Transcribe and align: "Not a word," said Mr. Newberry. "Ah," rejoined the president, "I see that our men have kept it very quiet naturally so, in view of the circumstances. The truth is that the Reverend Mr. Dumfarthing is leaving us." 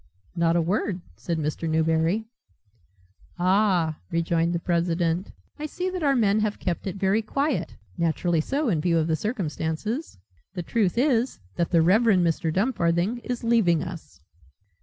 "Not 0.35 0.55
a 0.55 0.63
word," 0.63 1.01
said 1.15 1.37
Mr. 1.37 1.69
Newberry. 1.69 2.25
"Ah," 3.37 3.99
rejoined 4.09 4.51
the 4.55 4.59
president, 4.59 5.31
"I 5.59 5.67
see 5.67 5.91
that 5.91 6.01
our 6.01 6.15
men 6.15 6.39
have 6.39 6.57
kept 6.57 6.87
it 6.87 6.95
very 6.95 7.21
quiet 7.21 7.75
naturally 7.99 8.41
so, 8.41 8.67
in 8.67 8.81
view 8.81 8.97
of 8.97 9.05
the 9.05 9.15
circumstances. 9.15 10.17
The 10.55 10.63
truth 10.63 10.97
is 10.97 11.37
that 11.55 11.69
the 11.69 11.83
Reverend 11.83 12.25
Mr. 12.25 12.51
Dumfarthing 12.51 13.19
is 13.19 13.43
leaving 13.43 13.83
us." 13.83 14.19